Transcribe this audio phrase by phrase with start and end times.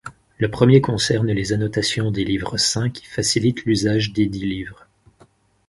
[0.39, 4.87] Le premier concerne les annotations des livres saints qui facilitent l'usage desdits livres.